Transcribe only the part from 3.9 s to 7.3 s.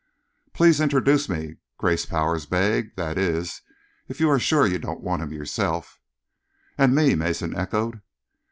if you are sure you don't want him yourself." "And me,"